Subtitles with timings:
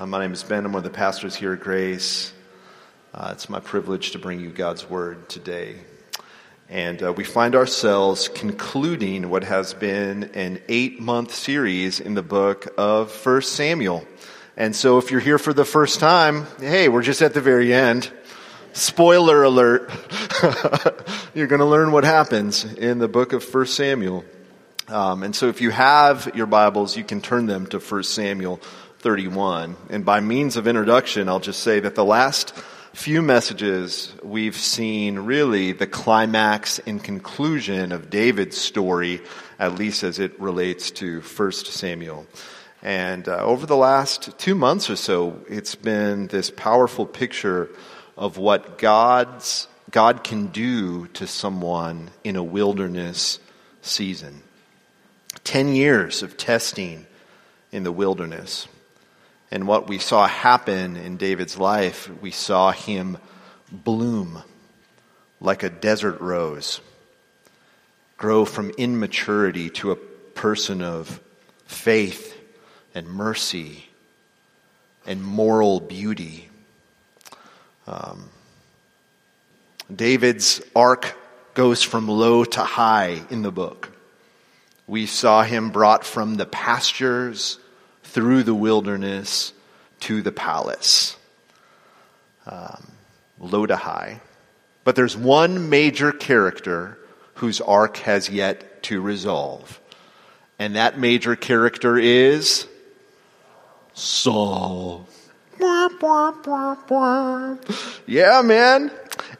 [0.00, 0.64] Uh, my name is Ben.
[0.64, 2.32] I'm one of the pastors here at Grace.
[3.12, 5.76] Uh, it's my privilege to bring you God's Word today.
[6.70, 12.22] And uh, we find ourselves concluding what has been an eight month series in the
[12.22, 14.06] book of 1 Samuel.
[14.56, 17.74] And so if you're here for the first time, hey, we're just at the very
[17.74, 18.10] end.
[18.72, 19.90] Spoiler alert.
[21.34, 24.24] you're going to learn what happens in the book of 1 Samuel.
[24.88, 28.60] Um, and so if you have your Bibles, you can turn them to 1 Samuel
[29.00, 29.76] 31.
[29.88, 32.52] And by means of introduction, I'll just say that the last
[32.92, 39.22] few messages we've seen really the climax and conclusion of David's story,
[39.58, 42.26] at least as it relates to 1 Samuel.
[42.82, 47.70] And uh, over the last two months or so, it's been this powerful picture
[48.18, 53.38] of what God's, God can do to someone in a wilderness
[53.80, 54.42] season.
[55.44, 57.06] 10 years of testing
[57.72, 58.68] in the wilderness.
[59.50, 63.18] And what we saw happen in David's life, we saw him
[63.70, 64.42] bloom
[65.40, 66.80] like a desert rose,
[68.16, 71.20] grow from immaturity to a person of
[71.66, 72.36] faith
[72.94, 73.86] and mercy
[75.06, 76.48] and moral beauty.
[77.86, 78.28] Um,
[79.94, 81.16] David's arc
[81.54, 83.90] goes from low to high in the book.
[84.86, 87.58] We saw him brought from the pastures
[88.12, 89.52] through the wilderness
[90.00, 91.16] to the palace,
[92.46, 92.86] um,
[93.76, 94.20] high.
[94.84, 96.98] But there's one major character
[97.34, 99.80] whose arc has yet to resolve.
[100.58, 102.66] And that major character is
[103.94, 105.06] Saul.
[108.06, 108.90] Yeah, man.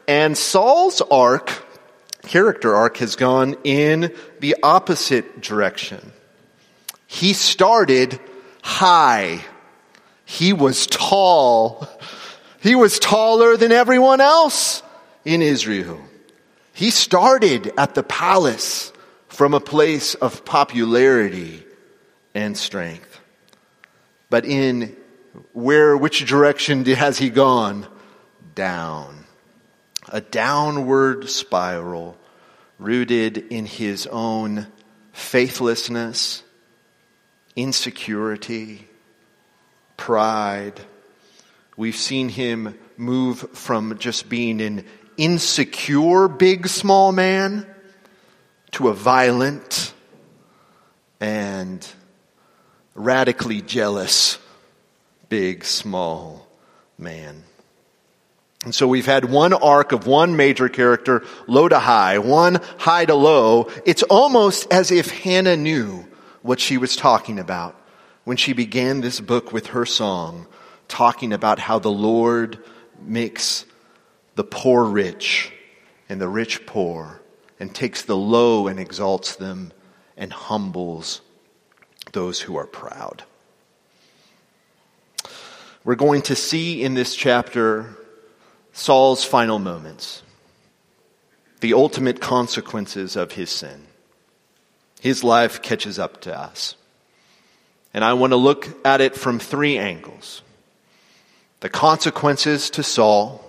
[0.07, 1.65] And Saul's arc
[2.23, 6.11] character arc has gone in the opposite direction.
[7.07, 8.19] He started
[8.61, 9.43] high.
[10.25, 11.87] He was tall.
[12.61, 14.83] He was taller than everyone else
[15.25, 15.99] in Israel.
[16.73, 18.93] He started at the palace
[19.27, 21.65] from a place of popularity
[22.33, 23.19] and strength.
[24.29, 24.95] But in
[25.53, 27.87] where, which direction has he gone?
[28.53, 29.21] Down
[30.11, 32.17] a downward spiral
[32.77, 34.67] rooted in his own
[35.13, 36.43] faithlessness,
[37.55, 38.87] insecurity,
[39.97, 40.79] pride.
[41.77, 44.85] We've seen him move from just being an
[45.17, 47.65] insecure big small man
[48.71, 49.93] to a violent
[51.19, 51.87] and
[52.95, 54.37] radically jealous
[55.29, 56.47] big small
[56.97, 57.43] man.
[58.63, 63.05] And so we've had one arc of one major character, low to high, one high
[63.05, 63.69] to low.
[63.85, 66.05] It's almost as if Hannah knew
[66.41, 67.75] what she was talking about
[68.23, 70.47] when she began this book with her song,
[70.87, 72.59] talking about how the Lord
[72.99, 73.65] makes
[74.35, 75.51] the poor rich
[76.07, 77.21] and the rich poor
[77.59, 79.71] and takes the low and exalts them
[80.17, 81.21] and humbles
[82.13, 83.23] those who are proud.
[85.83, 87.95] We're going to see in this chapter
[88.73, 90.23] Saul's final moments,
[91.59, 93.87] the ultimate consequences of his sin.
[95.01, 96.75] His life catches up to us.
[97.91, 100.43] And I want to look at it from three angles
[101.59, 103.43] the consequences to Saul,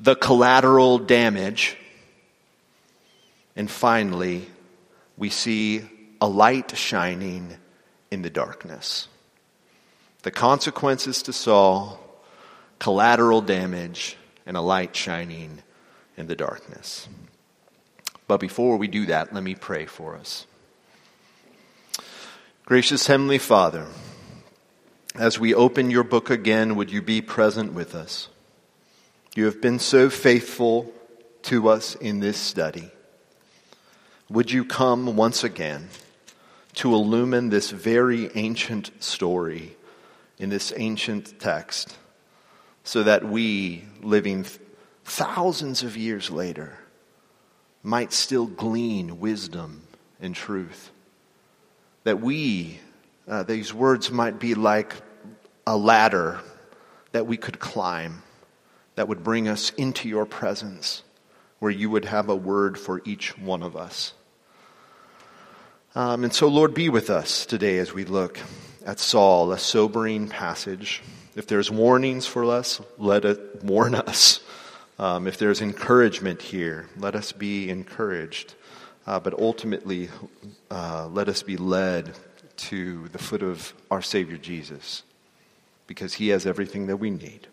[0.00, 1.76] the collateral damage,
[3.54, 4.48] and finally,
[5.16, 5.82] we see
[6.20, 7.56] a light shining
[8.10, 9.06] in the darkness.
[10.22, 12.00] The consequences to Saul,
[12.80, 14.16] collateral damage,
[14.46, 15.62] and a light shining
[16.16, 17.08] in the darkness.
[18.26, 20.46] But before we do that, let me pray for us.
[22.64, 23.86] Gracious Heavenly Father,
[25.14, 28.28] as we open your book again, would you be present with us?
[29.34, 30.92] You have been so faithful
[31.42, 32.90] to us in this study.
[34.30, 35.88] Would you come once again
[36.74, 39.76] to illumine this very ancient story
[40.38, 41.96] in this ancient text?
[42.84, 44.44] so that we, living
[45.04, 46.78] thousands of years later,
[47.84, 49.82] might still glean wisdom
[50.20, 50.90] and truth.
[52.02, 52.80] That we,
[53.28, 54.94] uh, these words might be like
[55.66, 56.40] a ladder
[57.12, 58.22] that we could climb
[58.96, 61.02] that would bring us into your presence,
[61.58, 64.14] where you would have a word for each one of us.
[65.94, 68.38] Um, and so, Lord, be with us today as we look
[68.84, 71.02] at Saul, a sobering passage.
[71.36, 74.40] If there's warnings for us, let it warn us.
[74.98, 78.54] Um, if there's encouragement here, let us be encouraged.
[79.06, 80.08] Uh, but ultimately,
[80.70, 82.12] uh, let us be led
[82.56, 85.02] to the foot of our Savior Jesus
[85.86, 87.46] because he has everything that we need.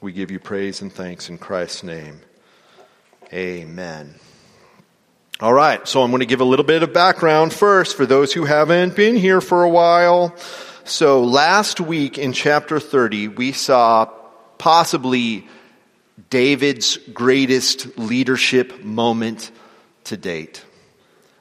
[0.00, 2.20] We give you praise and thanks in Christ's name.
[3.32, 4.14] Amen.
[5.40, 8.32] All right, so I'm going to give a little bit of background first for those
[8.32, 10.34] who haven't been here for a while.
[10.84, 14.06] So last week in chapter 30, we saw
[14.58, 15.46] possibly
[16.30, 19.50] David's greatest leadership moment
[20.04, 20.64] to date.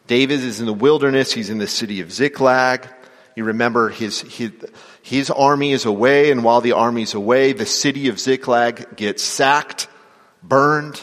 [0.06, 1.34] David is in the wilderness.
[1.34, 2.88] He's in the city of Ziklag.
[3.36, 4.52] You remember his, his,
[5.02, 9.88] his army is away, and while the army's away, the city of Ziklag gets sacked,
[10.42, 11.02] burned.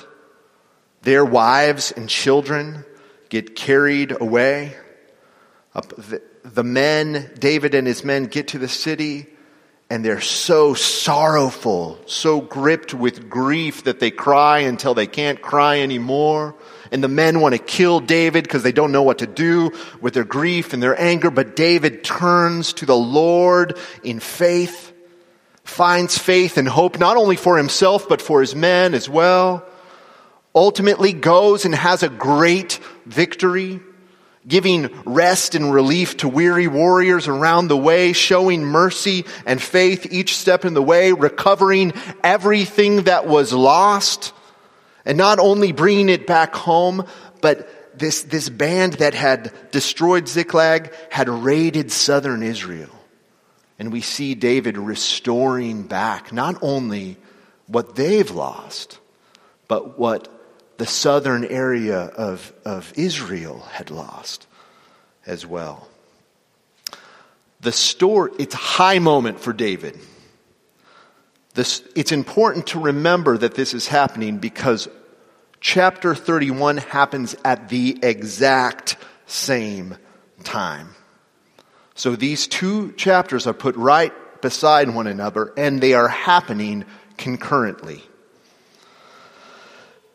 [1.02, 2.84] Their wives and children
[3.28, 4.76] get carried away.
[5.74, 9.26] The, the men, David and his men, get to the city,
[9.90, 15.80] and they're so sorrowful, so gripped with grief that they cry until they can't cry
[15.80, 16.54] anymore.
[16.90, 20.14] And the men want to kill David because they don't know what to do with
[20.14, 21.30] their grief and their anger.
[21.30, 24.92] But David turns to the Lord in faith,
[25.64, 29.66] finds faith and hope not only for himself, but for his men as well.
[30.54, 33.80] Ultimately goes and has a great victory
[34.46, 40.36] giving rest and relief to weary warriors around the way, showing mercy and faith each
[40.36, 41.92] step in the way, recovering
[42.22, 44.32] everything that was lost.
[45.04, 47.06] And not only bringing it back home,
[47.40, 52.90] but this, this band that had destroyed Ziklag had raided southern Israel.
[53.78, 57.16] And we see David restoring back not only
[57.66, 58.98] what they've lost,
[59.68, 60.28] but what
[60.76, 64.46] the southern area of, of Israel had lost
[65.26, 65.88] as well.
[67.60, 69.98] The story, it's a high moment for David.
[71.54, 74.88] This, it's important to remember that this is happening because
[75.60, 78.96] chapter 31 happens at the exact
[79.26, 79.96] same
[80.42, 80.94] time.
[81.94, 84.12] So these two chapters are put right
[84.42, 86.84] beside one another and they are happening
[87.16, 88.02] concurrently.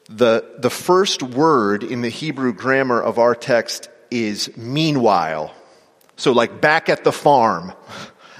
[0.10, 5.54] The, the first word in the Hebrew grammar of our text is meanwhile.
[6.16, 7.74] So like back at the farm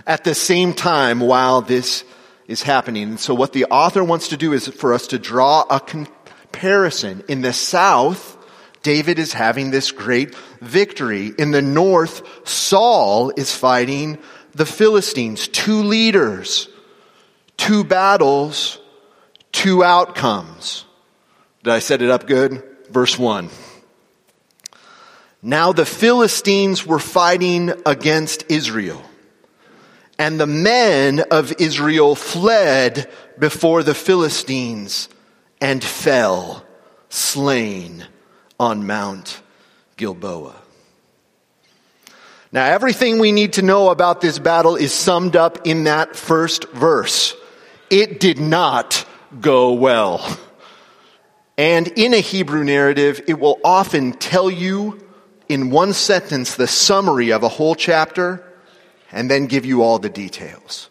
[0.08, 2.04] at the same time while this
[2.48, 3.04] is happening.
[3.04, 7.24] And so what the author wants to do is for us to draw a comparison.
[7.28, 8.36] In the south,
[8.82, 11.32] David is having this great victory.
[11.38, 14.18] In the north, Saul is fighting
[14.56, 15.48] the Philistines.
[15.48, 16.68] Two leaders,
[17.58, 18.80] two battles,
[19.52, 20.86] two outcomes.
[21.64, 22.64] Did I set it up good?
[22.90, 23.50] Verse 1.
[25.42, 29.02] Now the Philistines were fighting against Israel.
[30.18, 35.08] And the men of Israel fled before the Philistines
[35.62, 36.66] and fell
[37.10, 38.06] slain
[38.60, 39.42] on Mount
[39.96, 40.56] Gilboa.
[42.52, 46.70] Now everything we need to know about this battle is summed up in that first
[46.70, 47.36] verse.
[47.90, 49.06] It did not
[49.40, 50.38] go well.
[51.60, 55.06] And in a Hebrew narrative, it will often tell you
[55.50, 58.42] in one sentence the summary of a whole chapter
[59.12, 60.90] and then give you all the details.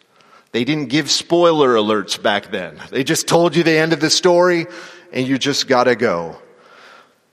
[0.52, 2.78] They didn't give spoiler alerts back then.
[2.90, 4.66] They just told you the end of the story
[5.10, 6.36] and you just gotta go.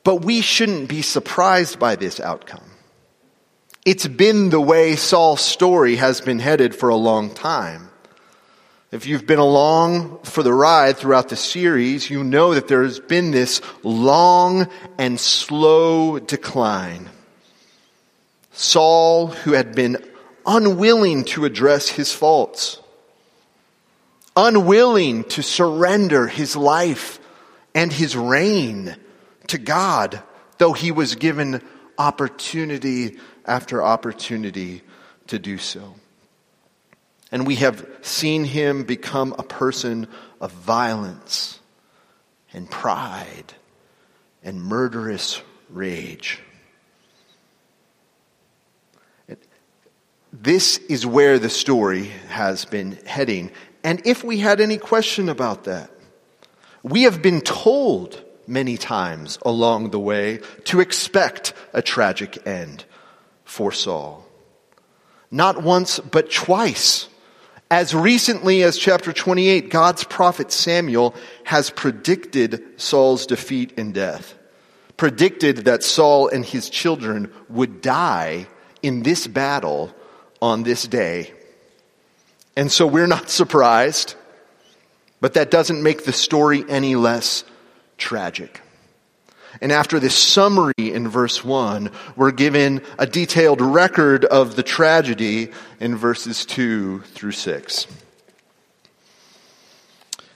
[0.05, 2.71] But we shouldn't be surprised by this outcome.
[3.85, 7.89] It's been the way Saul's story has been headed for a long time.
[8.95, 12.97] If you've been along for the ride throughout the series, you know that there has
[12.97, 17.09] been this long and slow decline.
[18.53, 19.97] Saul, who had been
[20.45, 22.79] unwilling to address his faults,
[24.33, 27.19] unwilling to surrender his life
[27.73, 28.95] and his reign
[29.47, 30.23] to God,
[30.57, 31.61] though he was given
[31.97, 34.83] opportunity after opportunity
[35.27, 35.95] to do so.
[37.31, 40.07] And we have seen him become a person
[40.39, 41.59] of violence
[42.53, 43.53] and pride
[44.43, 46.39] and murderous rage.
[50.31, 53.51] This is where the story has been heading.
[53.83, 55.89] And if we had any question about that,
[56.83, 62.85] we have been told many times along the way to expect a tragic end
[63.43, 64.25] for Saul.
[65.31, 67.07] Not once, but twice.
[67.71, 74.35] As recently as chapter 28, God's prophet Samuel has predicted Saul's defeat and death,
[74.97, 78.47] predicted that Saul and his children would die
[78.83, 79.93] in this battle
[80.41, 81.33] on this day.
[82.55, 84.13] And so we're not surprised,
[85.19, 87.43] but that doesn't make the story any less
[87.97, 88.61] tragic.
[89.61, 95.51] And after this summary in verse 1, we're given a detailed record of the tragedy
[95.79, 97.87] in verses 2 through 6.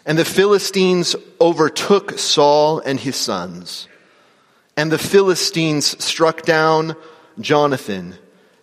[0.06, 3.88] And the Philistines overtook Saul and his sons.
[4.76, 6.96] And the Philistines struck down
[7.40, 8.16] Jonathan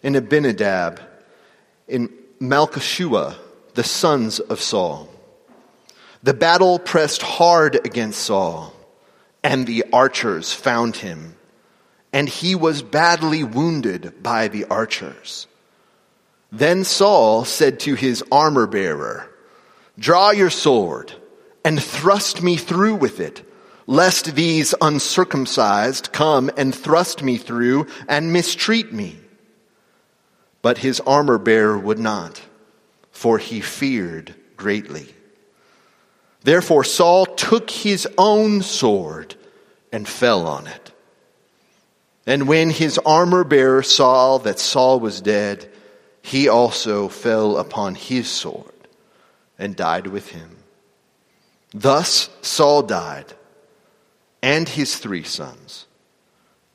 [0.03, 1.01] and Abinadab
[1.89, 2.09] and
[2.41, 3.37] Malchishua,
[3.75, 5.09] the sons of Saul.
[6.23, 8.73] The battle pressed hard against Saul,
[9.47, 11.37] and the archers found him,
[12.13, 15.47] and he was badly wounded by the archers.
[16.51, 19.31] Then Saul said to his armor bearer,
[20.01, 21.13] Draw your sword
[21.65, 23.49] and thrust me through with it,
[23.87, 29.17] lest these uncircumcised come and thrust me through and mistreat me.
[30.61, 32.43] But his armor bearer would not,
[33.13, 35.16] for he feared greatly.
[36.47, 39.35] Therefore Saul took his own sword
[39.91, 40.93] and fell on it.
[42.25, 45.69] And when his armor bearer saw that Saul was dead,
[46.23, 48.73] he also fell upon his sword
[49.59, 50.59] and died with him.
[51.75, 53.35] Thus Saul died,
[54.41, 55.87] and his three sons,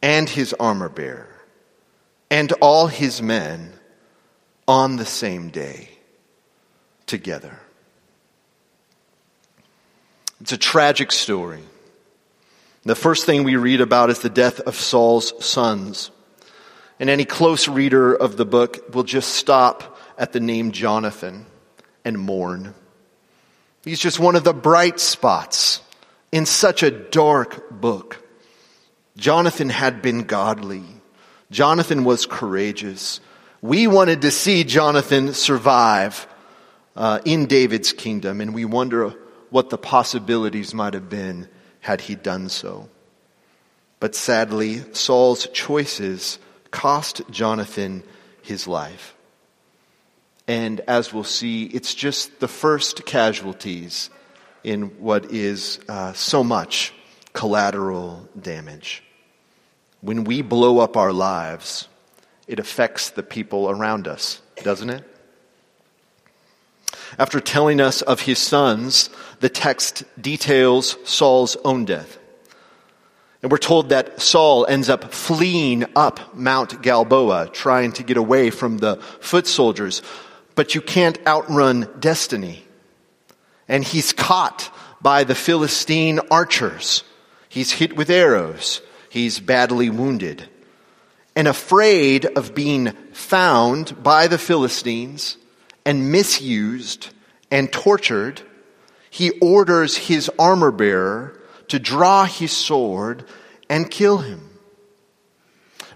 [0.02, 1.46] and his armor bearer,
[2.30, 3.72] and all his men
[4.68, 5.92] on the same day
[7.06, 7.58] together.
[10.42, 11.62] It's a tragic story.
[12.82, 16.10] The first thing we read about is the death of Saul's sons.
[17.00, 21.46] And any close reader of the book will just stop at the name Jonathan
[22.04, 22.74] and mourn.
[23.84, 25.82] He's just one of the bright spots
[26.32, 28.28] in such a dark book.
[29.18, 30.84] Jonathan had been godly.
[31.52, 33.20] Jonathan was courageous.
[33.62, 36.26] We wanted to see Jonathan survive
[36.96, 39.16] uh, in David's kingdom, and we wonder
[39.52, 41.48] what the possibilities might have been
[41.82, 42.90] had he done so.
[44.00, 46.40] But sadly, Saul's choices
[46.72, 48.02] cost Jonathan
[48.42, 49.16] his life.
[50.48, 54.10] And as we'll see, it's just the first casualties
[54.64, 56.94] in what is uh, so much
[57.34, 59.04] collateral damage.
[60.02, 61.88] When we blow up our lives,
[62.48, 65.11] it affects the people around us, doesn't it?
[67.18, 72.18] After telling us of his sons, the text details Saul's own death.
[73.42, 78.52] And we're told that Saul ends up fleeing up Mount Gilboa, trying to get away
[78.52, 80.02] from the foot soldiers
[80.56, 82.64] but you can't outrun destiny.
[83.68, 87.04] And he's caught by the Philistine archers.
[87.50, 88.82] He's hit with arrows.
[89.10, 90.48] He's badly wounded.
[91.36, 95.38] And afraid of being found by the Philistines
[95.86, 97.10] and misused
[97.50, 98.42] and tortured,
[99.10, 103.26] he orders his armor bearer to draw his sword
[103.70, 104.50] and kill him.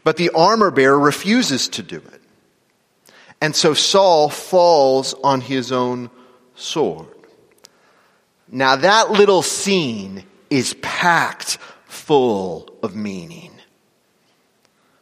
[0.04, 2.22] But the armor bearer refuses to do it.
[3.42, 6.10] And so Saul falls on his own
[6.56, 7.08] sword.
[8.48, 13.52] Now, that little scene is packed full of meaning.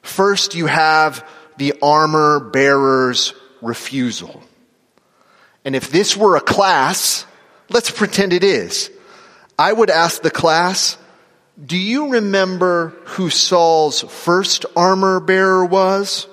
[0.01, 4.41] First, you have the armor bearer's refusal.
[5.65, 7.25] And if this were a class,
[7.69, 8.91] let's pretend it is.
[9.57, 10.97] I would ask the class,
[11.63, 16.27] do you remember who Saul's first armor bearer was?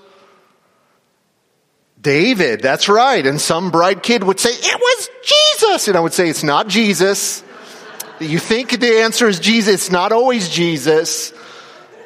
[2.00, 3.26] David, that's right.
[3.26, 5.88] And some bright kid would say, it was Jesus.
[5.88, 7.44] And I would say, it's not Jesus.
[8.20, 9.74] You think the answer is Jesus.
[9.74, 11.32] It's not always Jesus.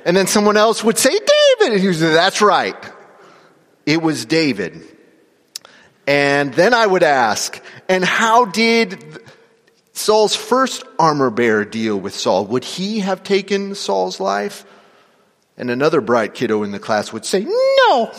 [0.04, 1.76] And then someone else would say, David.
[1.76, 2.76] And would say, that's right.
[3.87, 4.83] It was David.
[6.06, 9.23] And then I would ask, and how did
[9.92, 12.46] Saul's first armor bearer deal with Saul?
[12.46, 14.66] Would he have taken Saul's life?
[15.56, 18.12] And another bright kiddo in the class would say, no,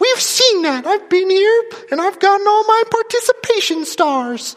[0.00, 0.86] We've seen that.
[0.86, 4.56] I've been here and I've gotten all my participation stars.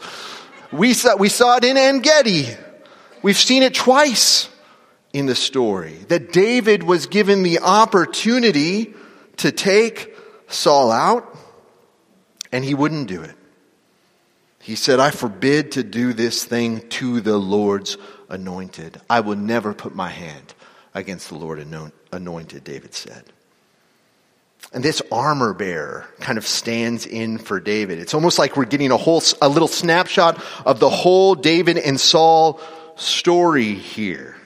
[0.72, 2.48] We saw, we saw it in Engedi.
[3.22, 4.48] We've seen it twice
[5.12, 8.94] in the story that David was given the opportunity
[9.36, 10.16] to take
[10.48, 11.33] Saul out
[12.54, 13.34] and he wouldn't do it.
[14.60, 19.00] He said, I forbid to do this thing to the Lord's anointed.
[19.10, 20.54] I will never put my hand
[20.94, 21.58] against the Lord
[22.12, 23.24] anointed, David said.
[24.72, 27.98] And this armor bearer kind of stands in for David.
[27.98, 31.98] It's almost like we're getting a whole, a little snapshot of the whole David and
[31.98, 32.60] Saul
[32.94, 34.36] story here.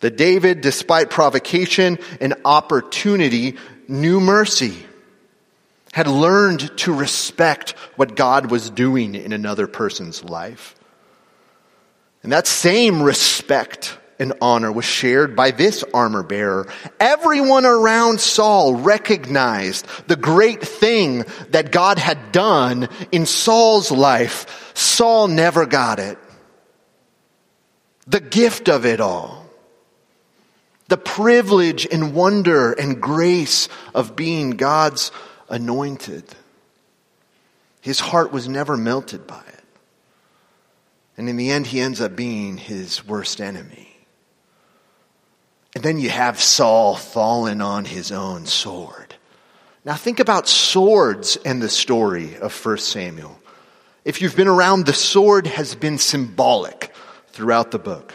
[0.00, 3.56] That David, despite provocation and opportunity,
[3.88, 4.84] knew mercy,
[5.98, 10.76] had learned to respect what God was doing in another person's life.
[12.22, 16.72] And that same respect and honor was shared by this armor bearer.
[17.00, 24.70] Everyone around Saul recognized the great thing that God had done in Saul's life.
[24.74, 26.16] Saul never got it.
[28.06, 29.46] The gift of it all.
[30.86, 35.10] The privilege and wonder and grace of being God's
[35.48, 36.24] anointed.
[37.80, 39.64] His heart was never melted by it.
[41.16, 43.88] And in the end, he ends up being his worst enemy.
[45.74, 49.14] And then you have Saul fallen on his own sword.
[49.84, 53.38] Now think about swords and the story of 1 Samuel.
[54.04, 56.92] If you've been around, the sword has been symbolic
[57.28, 58.14] throughout the book.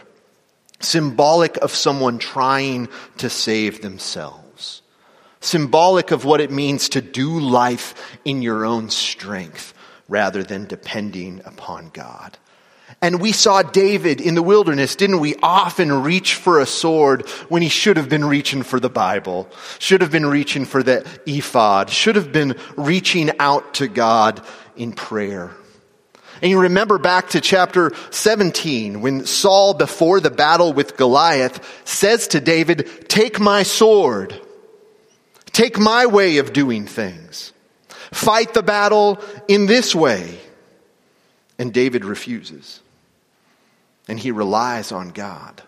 [0.79, 4.42] Symbolic of someone trying to save themselves.
[5.43, 9.73] Symbolic of what it means to do life in your own strength
[10.07, 12.37] rather than depending upon God.
[13.01, 15.35] And we saw David in the wilderness, didn't we?
[15.43, 20.01] Often reach for a sword when he should have been reaching for the Bible, should
[20.01, 24.41] have been reaching for the ephod, should have been reaching out to God
[24.77, 25.51] in prayer.
[26.41, 32.27] And you remember back to chapter 17 when Saul, before the battle with Goliath, says
[32.29, 34.39] to David, Take my sword.
[35.53, 37.53] Take my way of doing things.
[38.11, 40.39] Fight the battle in this way.
[41.57, 42.81] And David refuses
[44.07, 45.61] and he relies on God,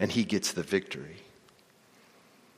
[0.00, 1.16] and he gets the victory.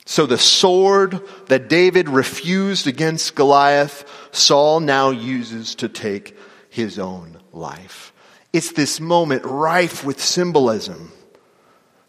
[0.06, 6.36] So the sword that David refused against Goliath, Saul now uses to take
[6.70, 8.12] his own life.
[8.52, 11.12] It's this moment rife with symbolism.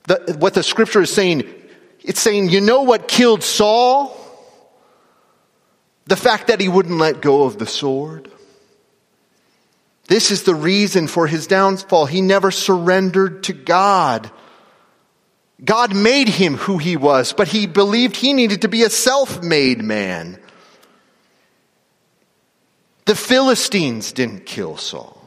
[0.07, 1.43] The, what the scripture is saying,
[2.03, 4.17] it's saying, you know what killed Saul?
[6.05, 8.29] The fact that he wouldn't let go of the sword.
[10.07, 12.05] This is the reason for his downfall.
[12.05, 14.29] He never surrendered to God.
[15.63, 19.43] God made him who he was, but he believed he needed to be a self
[19.43, 20.39] made man.
[23.05, 25.17] The Philistines didn't kill Saul.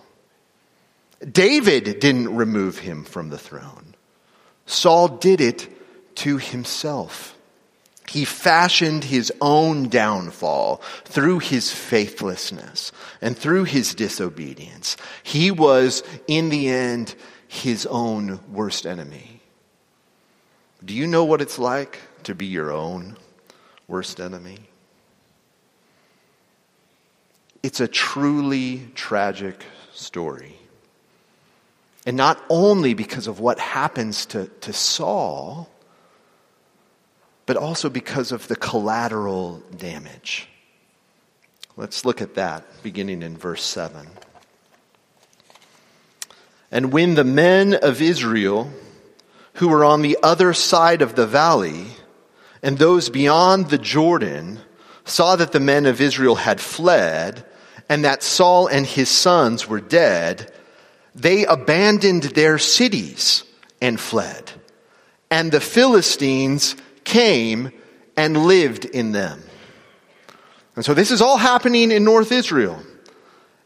[1.20, 3.94] David didn't remove him from the throne.
[4.66, 5.68] Saul did it
[6.16, 7.36] to himself.
[8.08, 14.96] He fashioned his own downfall through his faithlessness and through his disobedience.
[15.22, 17.14] He was, in the end,
[17.48, 19.40] his own worst enemy.
[20.84, 23.16] Do you know what it's like to be your own
[23.88, 24.58] worst enemy?
[27.62, 30.58] It's a truly tragic story.
[32.04, 35.70] And not only because of what happens to, to Saul,
[37.46, 40.48] but also because of the collateral damage.
[41.76, 44.06] Let's look at that beginning in verse 7.
[46.70, 48.70] And when the men of Israel,
[49.54, 51.86] who were on the other side of the valley,
[52.62, 54.60] and those beyond the Jordan,
[55.04, 57.44] saw that the men of Israel had fled,
[57.88, 60.50] and that Saul and his sons were dead,
[61.14, 63.44] they abandoned their cities
[63.80, 64.50] and fled.
[65.30, 67.70] And the Philistines came
[68.16, 69.42] and lived in them.
[70.76, 72.80] And so this is all happening in North Israel.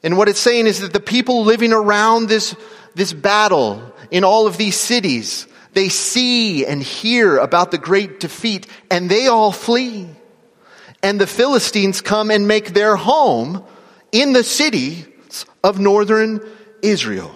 [0.03, 2.55] And what it's saying is that the people living around this,
[2.95, 8.67] this battle in all of these cities, they see and hear about the great defeat
[8.91, 10.09] and they all flee.
[11.03, 13.65] And the Philistines come and make their home
[14.13, 15.07] in the cities
[15.63, 16.41] of northern
[16.83, 17.35] Israel.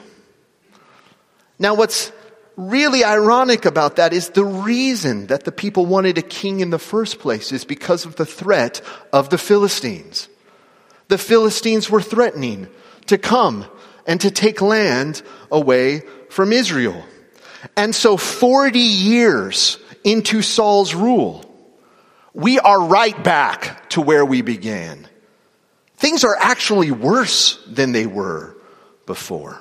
[1.59, 2.11] Now what's
[2.57, 6.79] really ironic about that is the reason that the people wanted a king in the
[6.79, 8.81] first place is because of the threat
[9.13, 10.29] of the Philistines.
[11.09, 12.69] The Philistines were threatening
[13.07, 13.67] to come
[14.07, 17.05] and to take land away from Israel.
[17.77, 21.45] And so 40 years into Saul's rule,
[22.35, 25.07] we are right back to where we began.
[25.97, 28.57] Things are actually worse than they were
[29.07, 29.61] before.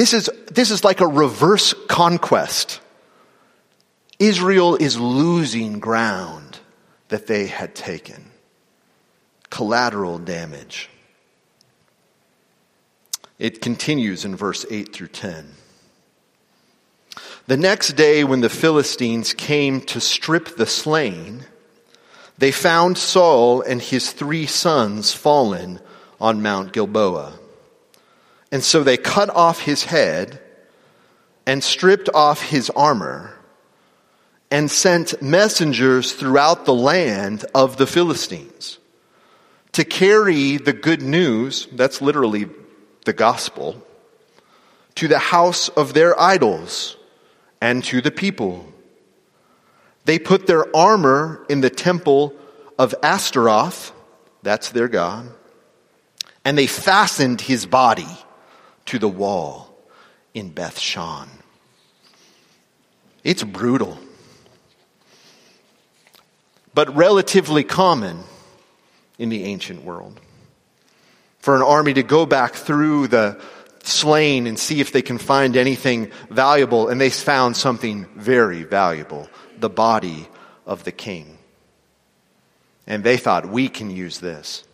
[0.00, 2.80] This is, this is like a reverse conquest.
[4.18, 6.58] Israel is losing ground
[7.08, 8.30] that they had taken.
[9.50, 10.88] Collateral damage.
[13.38, 15.52] It continues in verse 8 through 10.
[17.46, 21.44] The next day, when the Philistines came to strip the slain,
[22.38, 25.78] they found Saul and his three sons fallen
[26.18, 27.39] on Mount Gilboa.
[28.52, 30.40] And so they cut off his head
[31.46, 33.36] and stripped off his armor
[34.50, 38.78] and sent messengers throughout the land of the Philistines
[39.72, 42.48] to carry the good news, that's literally
[43.04, 43.80] the gospel,
[44.96, 46.96] to the house of their idols
[47.60, 48.66] and to the people.
[50.06, 52.34] They put their armor in the temple
[52.78, 53.92] of Ashtaroth,
[54.42, 55.28] that's their God,
[56.44, 58.08] and they fastened his body
[58.90, 59.72] to the wall
[60.34, 61.28] in Beth Shan.
[63.22, 63.96] It's brutal,
[66.74, 68.24] but relatively common
[69.16, 70.20] in the ancient world.
[71.38, 73.40] For an army to go back through the
[73.84, 79.28] slain and see if they can find anything valuable, and they found something very valuable
[79.60, 80.26] the body
[80.66, 81.38] of the king.
[82.88, 84.64] And they thought, we can use this.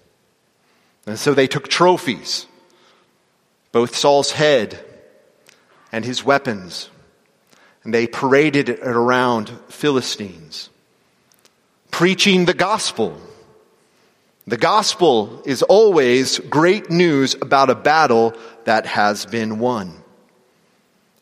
[1.05, 2.47] And so they took trophies,
[3.77, 4.83] both Saul's head
[5.93, 6.89] and his weapons,
[7.85, 10.71] and they paraded it around Philistines,
[11.91, 13.21] preaching the gospel.
[14.47, 18.35] The gospel is always great news about a battle
[18.65, 19.93] that has been won.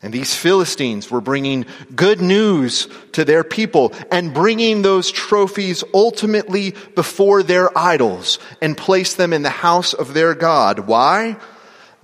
[0.01, 6.73] And these Philistines were bringing good news to their people and bringing those trophies ultimately
[6.95, 10.87] before their idols and place them in the house of their God.
[10.87, 11.35] Why?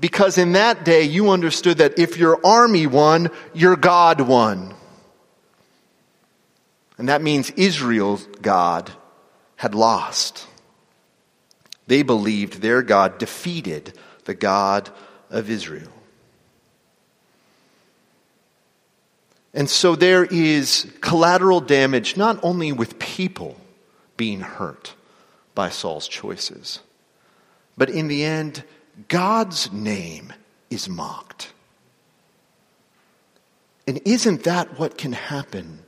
[0.01, 4.73] Because in that day you understood that if your army won, your God won.
[6.97, 8.91] And that means Israel's God
[9.55, 10.47] had lost.
[11.85, 14.89] They believed their God defeated the God
[15.29, 15.91] of Israel.
[19.53, 23.57] And so there is collateral damage not only with people
[24.17, 24.95] being hurt
[25.53, 26.79] by Saul's choices,
[27.77, 28.63] but in the end,
[29.07, 30.33] God's name
[30.69, 31.53] is mocked.
[33.87, 35.79] And isn't that what can happen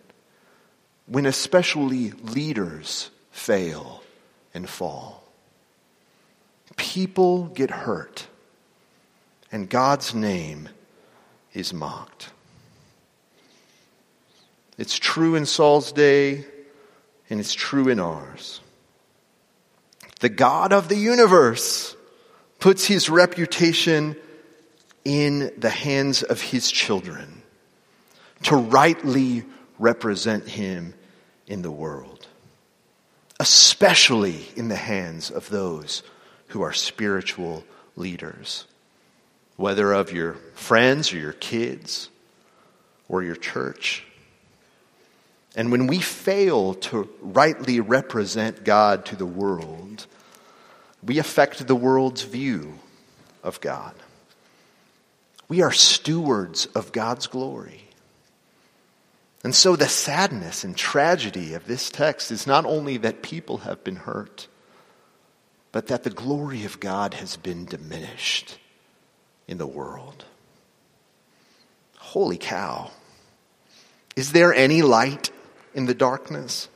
[1.06, 4.04] when especially leaders fail
[4.54, 5.24] and fall?
[6.76, 8.28] People get hurt,
[9.52, 10.70] and God's name
[11.54, 12.32] is mocked.
[14.78, 16.46] It's true in Saul's day,
[17.30, 18.60] and it's true in ours.
[20.20, 21.96] The God of the universe
[22.64, 24.16] puts his reputation
[25.04, 27.42] in the hands of his children
[28.42, 29.44] to rightly
[29.80, 30.94] represent him
[31.46, 32.26] in the world,
[33.38, 36.04] especially in the hands of those
[36.48, 37.66] who are spiritual
[37.98, 38.66] leaders,
[39.58, 42.10] whether of your friends or your kids
[43.10, 44.06] or your church.
[45.54, 50.08] And when we fail to rightly represent God to the world,
[51.06, 52.80] we affect the world's view
[53.44, 53.94] of God.
[55.48, 57.84] We are stewards of God's glory.
[59.44, 63.84] And so the sadness and tragedy of this text is not only that people have
[63.84, 64.48] been hurt,
[65.74, 68.58] but that the glory of God has been diminished
[69.48, 70.24] in the world.
[71.98, 72.92] Holy cow.
[74.16, 75.32] Is there any light
[75.74, 76.70] in the darkness?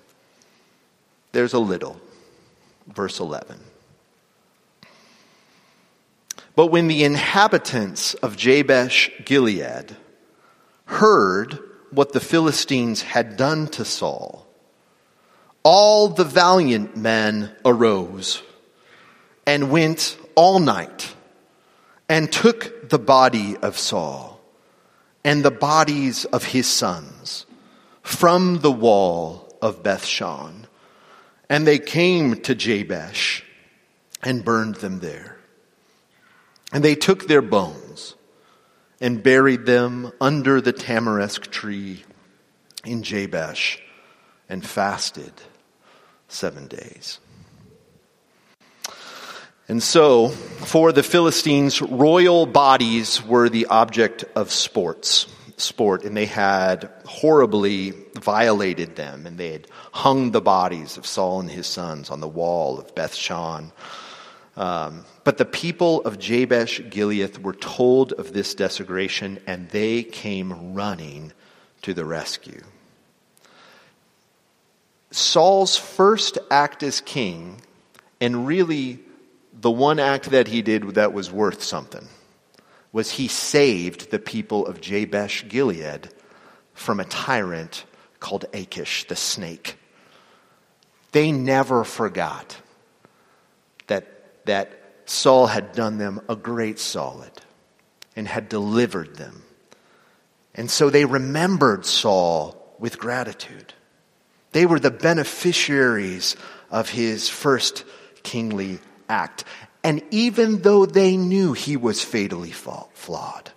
[1.31, 2.01] There's a little.
[2.87, 3.59] Verse 11.
[6.57, 9.95] But when the inhabitants of Jabesh Gilead
[10.85, 11.59] heard
[11.91, 14.47] what the Philistines had done to Saul,
[15.61, 18.41] all the valiant men arose
[19.45, 21.13] and went all night
[22.09, 24.41] and took the body of Saul
[25.23, 27.45] and the bodies of his sons
[28.01, 30.65] from the wall of Bethshan.
[31.51, 33.43] And they came to Jabesh
[34.23, 35.36] and burned them there.
[36.71, 38.15] And they took their bones
[38.99, 42.03] and buried them under the tamarisk tree
[42.83, 43.79] in Jabesh
[44.49, 45.33] and fasted
[46.27, 47.19] seven days.
[49.69, 55.27] And so, for the Philistines, royal bodies were the object of sports
[55.57, 61.41] sport and they had horribly violated them and they had hung the bodies of Saul
[61.41, 63.71] and his sons on the wall of Beth Shan.
[64.55, 70.73] Um, but the people of Jabesh Gilead were told of this desecration and they came
[70.73, 71.33] running
[71.81, 72.61] to the rescue.
[75.11, 77.59] Saul's first act as king,
[78.21, 78.99] and really
[79.51, 82.07] the one act that he did that was worth something,
[82.93, 86.07] was he saved the people of Jabesh Gilead
[86.73, 87.83] from a tyrant
[88.21, 89.77] called Achish, the snake.
[91.11, 92.55] They never forgot
[93.87, 97.31] that, that Saul had done them a great solid
[98.15, 99.43] and had delivered them.
[100.53, 103.73] And so they remembered Saul with gratitude.
[104.51, 106.35] They were the beneficiaries
[106.69, 107.85] of his first
[108.23, 109.43] kingly act.
[109.83, 113.51] And even though they knew he was fatally flawed,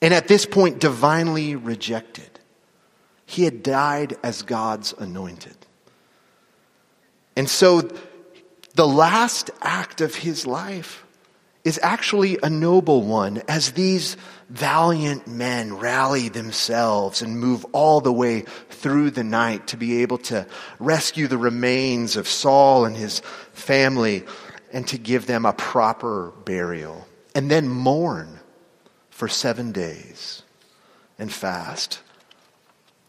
[0.00, 2.28] and at this point, divinely rejected.
[3.26, 5.56] He had died as God's anointed.
[7.36, 7.88] And so,
[8.74, 11.04] the last act of his life
[11.64, 14.16] is actually a noble one as these
[14.50, 20.18] valiant men rally themselves and move all the way through the night to be able
[20.18, 20.46] to
[20.78, 23.20] rescue the remains of Saul and his
[23.52, 24.24] family
[24.72, 28.40] and to give them a proper burial and then mourn
[29.08, 30.42] for seven days
[31.18, 32.00] and fast.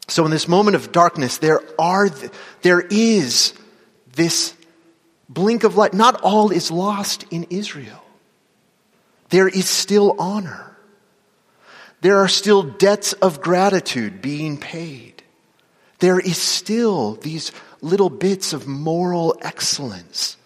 [0.07, 2.09] So in this moment of darkness, there are,
[2.61, 3.53] there is
[4.13, 4.53] this
[5.29, 5.93] blink of light.
[5.93, 8.03] Not all is lost in Israel.
[9.29, 10.75] There is still honor.
[12.01, 15.23] There are still debts of gratitude being paid.
[15.99, 20.37] There is still these little bits of moral excellence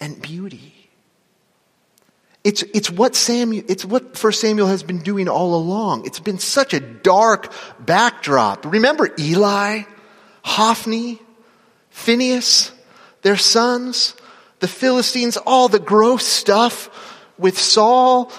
[0.00, 0.74] and beauty.
[2.44, 6.06] It's, it's what Samuel, it's what First Samuel has been doing all along.
[6.06, 8.66] It's been such a dark backdrop.
[8.66, 9.82] Remember Eli,
[10.42, 11.20] Hophni,
[11.90, 12.71] Phinehas,
[13.22, 14.14] their sons,
[14.58, 16.90] the Philistines, all the gross stuff
[17.38, 18.30] with Saul.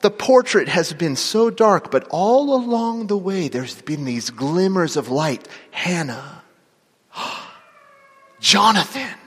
[0.00, 4.96] The portrait has been so dark, but all along the way, there's been these glimmers
[4.96, 5.48] of light.
[5.70, 6.42] Hannah,
[8.40, 9.18] Jonathan,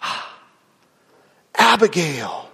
[1.54, 2.50] Abigail,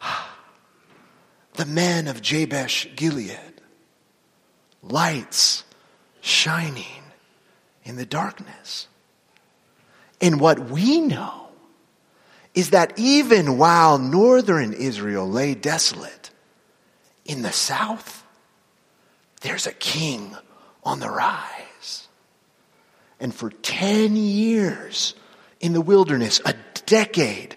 [1.54, 3.38] the men of Jabesh Gilead.
[4.80, 5.64] Lights
[6.20, 7.02] shining
[7.84, 8.86] in the darkness.
[10.20, 11.37] And what we know
[12.58, 16.30] is that even while northern Israel lay desolate,
[17.24, 18.26] in the south,
[19.42, 20.36] there's a king
[20.82, 22.08] on the rise.
[23.20, 25.14] And for 10 years
[25.60, 27.54] in the wilderness, a decade,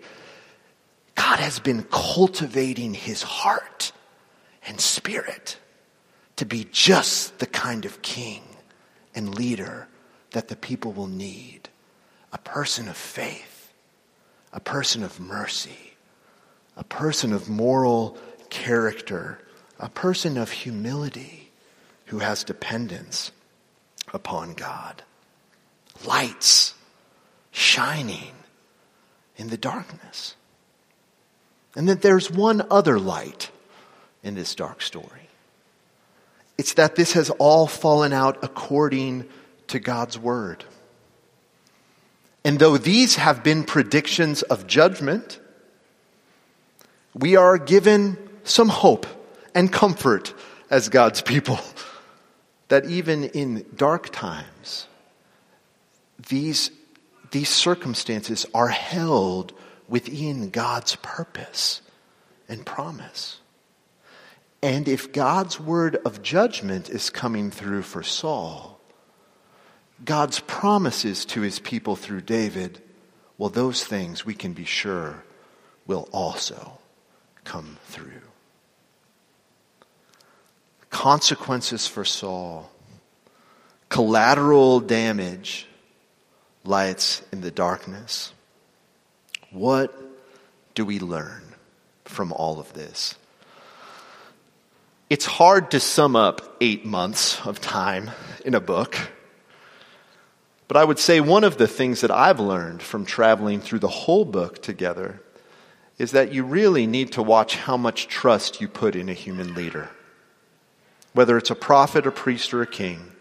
[1.15, 3.93] God has been cultivating his heart
[4.67, 5.57] and spirit
[6.35, 8.43] to be just the kind of king
[9.15, 9.87] and leader
[10.29, 11.69] that the people will need.
[12.31, 13.50] A person of faith,
[14.53, 15.93] a person of mercy,
[16.75, 18.17] a person of moral
[18.49, 19.39] character,
[19.79, 21.51] a person of humility
[22.05, 23.31] who has dependence
[24.13, 25.03] upon God.
[26.05, 26.73] Lights
[27.51, 28.33] shining
[29.37, 30.35] in the darkness.
[31.75, 33.49] And that there's one other light
[34.23, 35.29] in this dark story.
[36.57, 39.27] It's that this has all fallen out according
[39.67, 40.65] to God's word.
[42.43, 45.39] And though these have been predictions of judgment,
[47.13, 49.06] we are given some hope
[49.54, 50.34] and comfort
[50.69, 51.60] as God's people
[52.69, 54.88] that even in dark times,
[56.30, 56.71] these,
[57.32, 59.54] these circumstances are held
[59.88, 61.82] within God's purpose
[62.47, 63.39] and promise.
[64.63, 68.80] And if God's word of judgment is coming through for Saul,
[70.03, 72.81] God's promises to his people through David,
[73.37, 75.23] well, those things we can be sure
[75.85, 76.79] will also
[77.43, 78.21] come through.
[80.89, 82.69] Consequences for Saul,
[83.89, 85.67] collateral damage
[86.63, 88.33] lights in the darkness.
[89.51, 89.95] What
[90.75, 91.41] do we learn
[92.05, 93.15] from all of this?
[95.09, 98.11] It's hard to sum up eight months of time
[98.45, 98.97] in a book.
[100.71, 103.89] But I would say one of the things that I've learned from traveling through the
[103.89, 105.21] whole book together
[105.97, 109.53] is that you really need to watch how much trust you put in a human
[109.53, 109.89] leader.
[111.12, 113.12] Whether it's a prophet, a priest, or a king,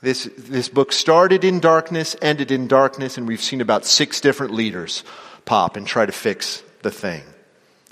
[0.00, 4.54] this, this book started in darkness, ended in darkness, and we've seen about six different
[4.54, 5.04] leaders
[5.44, 7.22] pop and try to fix the thing.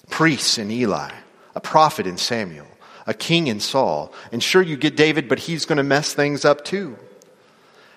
[0.08, 1.12] Priests in Eli,
[1.54, 2.66] a prophet in Samuel,
[3.06, 4.12] a king in Saul.
[4.32, 6.98] And sure, you get David, but he's going to mess things up too.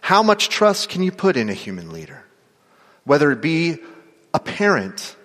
[0.03, 2.25] How much trust can you put in a human leader?
[3.05, 3.77] Whether it be
[4.33, 5.15] a parent,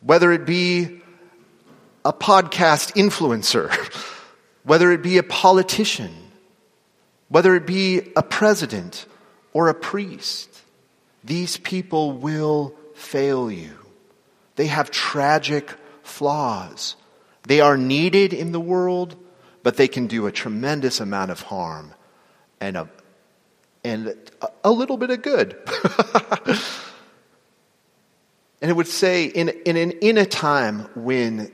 [0.00, 1.02] whether it be
[2.04, 3.68] a podcast influencer,
[4.62, 6.14] whether it be a politician,
[7.28, 9.06] whether it be a president
[9.52, 10.62] or a priest,
[11.24, 13.76] these people will fail you.
[14.54, 15.68] They have tragic
[16.04, 16.94] flaws.
[17.42, 19.16] They are needed in the world,
[19.64, 21.92] but they can do a tremendous amount of harm
[22.60, 22.88] and a,
[23.86, 24.16] and
[24.64, 25.56] a little bit of good.
[28.60, 31.52] and it would say, in, in, in a time when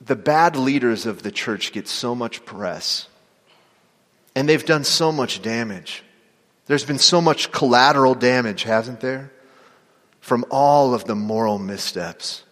[0.00, 3.08] the bad leaders of the church get so much press,
[4.34, 6.02] and they've done so much damage.
[6.66, 9.30] There's been so much collateral damage, hasn't there?
[10.20, 12.42] From all of the moral missteps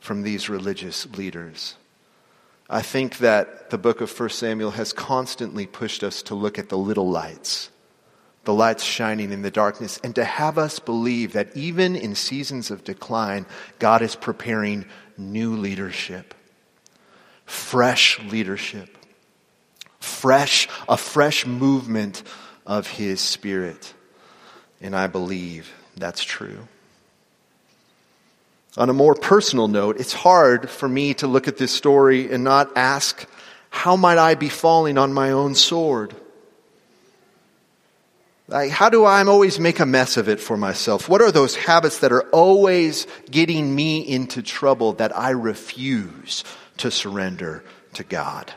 [0.00, 1.76] from these religious leaders.
[2.68, 6.68] I think that the book of 1 Samuel has constantly pushed us to look at
[6.68, 7.70] the little lights,
[8.44, 12.70] the lights shining in the darkness, and to have us believe that even in seasons
[12.70, 13.46] of decline,
[13.78, 14.84] God is preparing
[15.16, 16.34] new leadership,
[17.46, 18.98] fresh leadership,
[20.00, 22.22] fresh, a fresh movement
[22.66, 23.94] of His Spirit.
[24.80, 26.66] And I believe that's true.
[28.76, 32.42] On a more personal note, it's hard for me to look at this story and
[32.42, 33.28] not ask,
[33.68, 36.16] how might I be falling on my own sword?
[38.48, 41.08] Like, how do I always make a mess of it for myself?
[41.08, 46.44] What are those habits that are always getting me into trouble that I refuse
[46.78, 48.52] to surrender to God?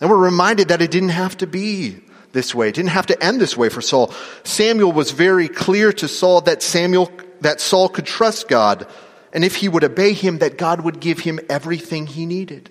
[0.00, 2.00] And we're reminded that it didn't have to be
[2.32, 2.68] this way.
[2.68, 4.14] It didn't have to end this way for Saul.
[4.44, 8.86] Samuel was very clear to Saul that Samuel, that Saul could trust God.
[9.32, 12.70] And if he would obey him, that God would give him everything he needed.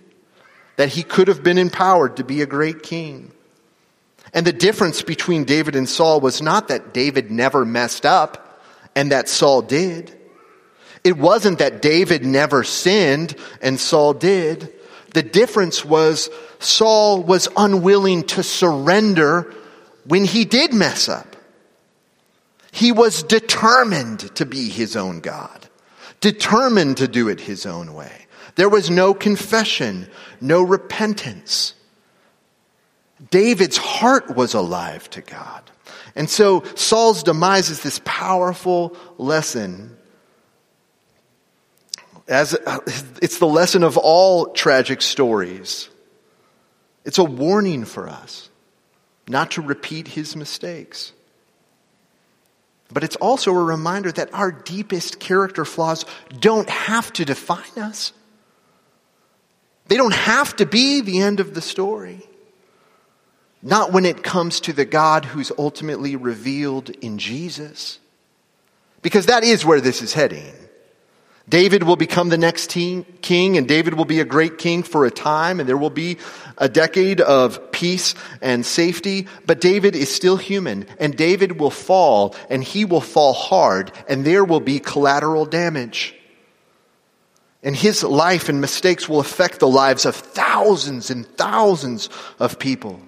[0.77, 3.31] That he could have been empowered to be a great king.
[4.33, 8.61] And the difference between David and Saul was not that David never messed up
[8.95, 10.15] and that Saul did.
[11.03, 14.73] It wasn't that David never sinned and Saul did.
[15.13, 19.53] The difference was Saul was unwilling to surrender
[20.05, 21.35] when he did mess up.
[22.71, 25.67] He was determined to be his own God,
[26.21, 28.27] determined to do it his own way.
[28.55, 30.07] There was no confession,
[30.41, 31.73] no repentance.
[33.31, 35.63] David's heart was alive to God.
[36.15, 39.95] And so Saul's demise is this powerful lesson
[42.27, 42.53] as
[43.21, 45.89] it's the lesson of all tragic stories.
[47.03, 48.49] It's a warning for us
[49.27, 51.13] not to repeat his mistakes.
[52.91, 56.05] But it's also a reminder that our deepest character flaws
[56.39, 58.13] don't have to define us.
[59.87, 62.28] They don't have to be the end of the story.
[63.61, 67.99] Not when it comes to the God who's ultimately revealed in Jesus.
[69.01, 70.53] Because that is where this is heading.
[71.47, 75.11] David will become the next king, and David will be a great king for a
[75.11, 76.17] time, and there will be
[76.59, 79.27] a decade of peace and safety.
[79.47, 84.23] But David is still human, and David will fall, and he will fall hard, and
[84.23, 86.15] there will be collateral damage.
[87.63, 93.01] And his life and mistakes will affect the lives of thousands and thousands of people.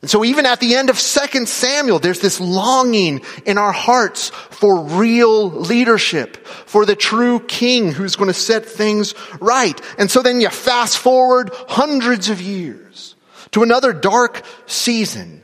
[0.00, 4.28] And so even at the end of 2 Samuel, there's this longing in our hearts
[4.28, 9.80] for real leadership, for the true king who's going to set things right.
[9.98, 13.16] And so then you fast forward hundreds of years
[13.50, 15.42] to another dark season.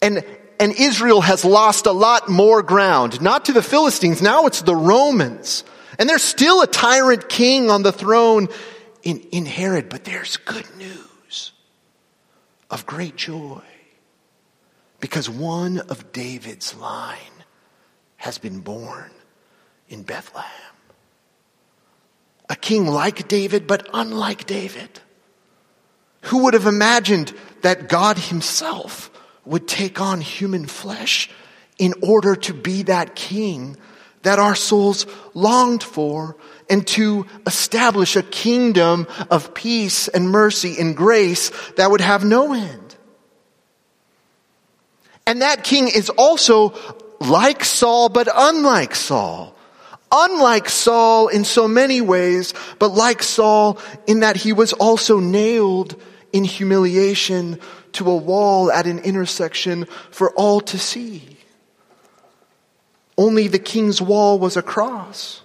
[0.00, 0.24] And,
[0.58, 4.74] and Israel has lost a lot more ground, not to the Philistines, now it's the
[4.74, 5.62] Romans.
[5.96, 8.48] And there's still a tyrant king on the throne
[9.04, 11.11] in, in Herod, but there's good news
[12.72, 13.60] of great joy
[14.98, 17.44] because one of David's line
[18.16, 19.10] has been born
[19.88, 20.50] in Bethlehem.
[22.48, 25.00] A king like David, but unlike David.
[26.22, 29.10] Who would have imagined that God himself
[29.44, 31.28] would take on human flesh
[31.78, 33.76] in order to be that king
[34.22, 35.04] that our souls
[35.34, 36.36] longed for
[36.72, 42.54] and to establish a kingdom of peace and mercy and grace that would have no
[42.54, 42.96] end.
[45.26, 46.72] And that king is also
[47.20, 49.54] like Saul, but unlike Saul.
[50.10, 56.00] Unlike Saul in so many ways, but like Saul in that he was also nailed
[56.32, 57.60] in humiliation
[57.92, 61.36] to a wall at an intersection for all to see.
[63.18, 65.42] Only the king's wall was a cross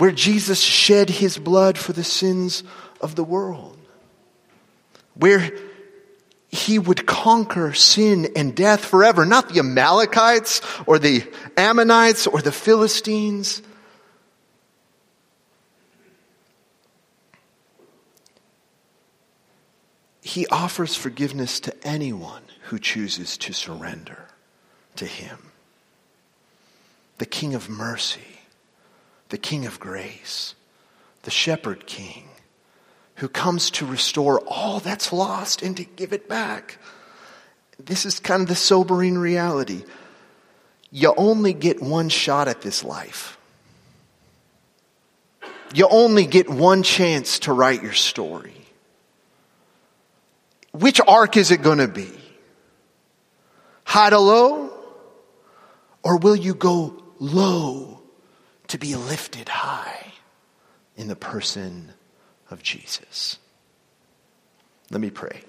[0.00, 2.64] where Jesus shed his blood for the sins
[3.02, 3.76] of the world,
[5.12, 5.52] where
[6.48, 11.22] he would conquer sin and death forever, not the Amalekites or the
[11.54, 13.60] Ammonites or the Philistines.
[20.22, 24.28] He offers forgiveness to anyone who chooses to surrender
[24.96, 25.52] to him
[27.18, 28.29] the King of mercy,
[29.30, 30.54] the King of grace,
[31.22, 32.28] the Shepherd King,
[33.16, 36.78] who comes to restore all that's lost and to give it back.
[37.78, 39.84] This is kind of the sobering reality.
[40.90, 43.38] You only get one shot at this life.
[45.72, 48.54] You only get one chance to write your story.
[50.72, 52.10] Which arc is it going to be?
[53.84, 54.72] High to low?
[56.02, 57.99] Or will you go low
[58.70, 60.12] to be lifted high
[60.96, 61.92] in the person
[62.50, 63.36] of Jesus.
[64.92, 65.42] Let me pray.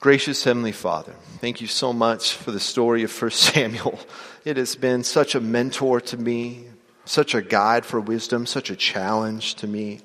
[0.00, 3.98] Gracious Heavenly Father, thank you so much for the story of 1 Samuel.
[4.46, 6.64] It has been such a mentor to me,
[7.04, 10.00] such a guide for wisdom, such a challenge to me.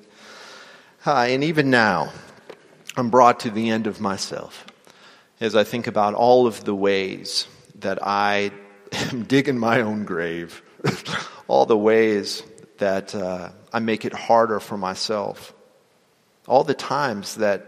[1.06, 2.12] Uh, and even now,
[3.00, 4.66] I'm brought to the end of myself
[5.40, 7.48] as I think about all of the ways
[7.78, 8.52] that I
[8.92, 10.62] am digging my own grave,
[11.48, 12.42] all the ways
[12.76, 15.54] that uh, I make it harder for myself,
[16.46, 17.64] all the times that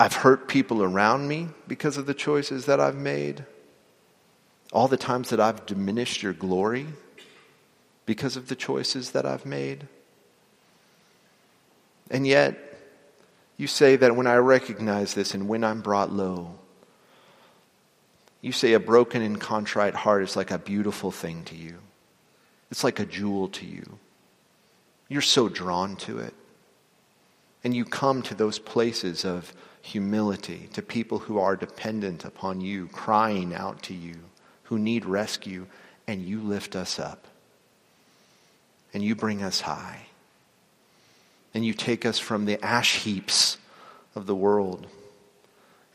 [0.00, 3.44] I've hurt people around me because of the choices that I've made.
[4.72, 6.88] All the times that I've diminished your glory
[8.04, 9.86] because of the choices that I've made.
[12.10, 12.56] And yet,
[13.56, 16.58] you say that when I recognize this and when I'm brought low,
[18.40, 21.78] you say a broken and contrite heart is like a beautiful thing to you.
[22.70, 23.98] It's like a jewel to you.
[25.08, 26.34] You're so drawn to it.
[27.64, 29.52] And you come to those places of
[29.82, 34.16] humility to people who are dependent upon you, crying out to you,
[34.64, 35.66] who need rescue,
[36.06, 37.26] and you lift us up.
[38.94, 40.06] And you bring us high.
[41.54, 43.58] And you take us from the ash heaps
[44.14, 44.86] of the world.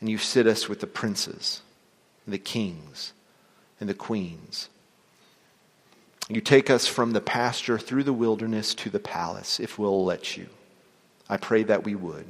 [0.00, 1.62] And you sit us with the princes,
[2.26, 3.12] the kings,
[3.80, 4.68] and the queens.
[6.28, 10.36] You take us from the pasture through the wilderness to the palace, if we'll let
[10.36, 10.48] you.
[11.28, 12.26] I pray that we would.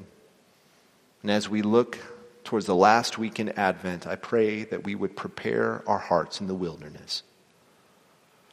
[1.23, 1.99] And as we look
[2.45, 6.47] towards the last week in Advent, I pray that we would prepare our hearts in
[6.47, 7.23] the wilderness,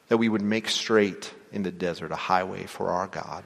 [0.08, 3.44] that we would make straight in the desert a highway for our God.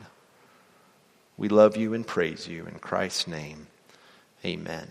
[1.37, 3.67] We love you and praise you in Christ's name.
[4.45, 4.87] Amen.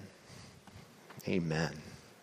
[1.26, 1.83] Amen.